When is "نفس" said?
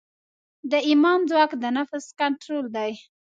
1.77-2.05